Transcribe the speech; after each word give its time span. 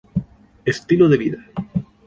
Estilo 0.65 1.07
de 1.09 1.17
vida. 1.19 1.45